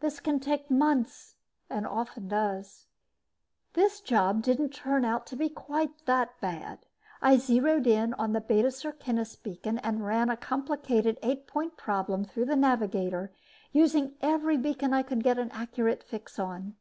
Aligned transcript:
This 0.00 0.20
can 0.20 0.40
take 0.40 0.70
months, 0.70 1.34
and 1.68 1.86
often 1.86 2.28
does. 2.28 2.86
This 3.74 4.00
job 4.00 4.40
didn't 4.40 4.70
turn 4.70 5.04
out 5.04 5.26
to 5.26 5.36
be 5.36 5.50
quite 5.50 6.06
that 6.06 6.30
bad. 6.40 6.86
I 7.20 7.36
zeroed 7.36 7.86
on 7.86 8.32
the 8.32 8.40
Beta 8.40 8.68
Circinus 8.70 9.36
beacon 9.36 9.76
and 9.80 10.02
ran 10.06 10.30
a 10.30 10.36
complicated 10.38 11.18
eight 11.22 11.46
point 11.46 11.76
problem 11.76 12.24
through 12.24 12.46
the 12.46 12.56
navigator, 12.56 13.34
using 13.70 14.14
every 14.22 14.56
beacon 14.56 14.94
I 14.94 15.02
could 15.02 15.22
get 15.22 15.38
an 15.38 15.50
accurate 15.50 16.02
fix 16.02 16.38
on. 16.38 16.76